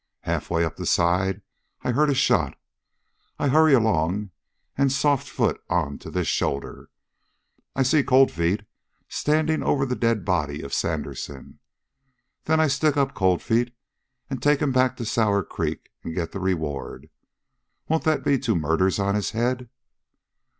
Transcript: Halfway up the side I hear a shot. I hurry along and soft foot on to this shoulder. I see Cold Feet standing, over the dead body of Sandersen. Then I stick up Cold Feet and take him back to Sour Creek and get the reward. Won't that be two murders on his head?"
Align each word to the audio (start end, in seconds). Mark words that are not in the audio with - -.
Halfway 0.21 0.65
up 0.65 0.77
the 0.77 0.87
side 0.87 1.43
I 1.83 1.91
hear 1.91 2.05
a 2.05 2.15
shot. 2.15 2.57
I 3.37 3.49
hurry 3.49 3.75
along 3.75 4.31
and 4.75 4.91
soft 4.91 5.29
foot 5.29 5.61
on 5.69 5.99
to 5.99 6.09
this 6.09 6.27
shoulder. 6.27 6.89
I 7.75 7.83
see 7.83 8.01
Cold 8.01 8.31
Feet 8.31 8.63
standing, 9.07 9.61
over 9.61 9.85
the 9.85 9.95
dead 9.95 10.25
body 10.25 10.63
of 10.63 10.73
Sandersen. 10.73 11.59
Then 12.45 12.59
I 12.59 12.65
stick 12.65 12.97
up 12.97 13.13
Cold 13.13 13.43
Feet 13.43 13.75
and 14.27 14.41
take 14.41 14.59
him 14.59 14.71
back 14.71 14.97
to 14.97 15.05
Sour 15.05 15.43
Creek 15.43 15.91
and 16.03 16.15
get 16.15 16.31
the 16.31 16.39
reward. 16.39 17.11
Won't 17.87 18.03
that 18.05 18.23
be 18.23 18.39
two 18.39 18.55
murders 18.55 18.97
on 18.97 19.13
his 19.13 19.29
head?" 19.37 19.69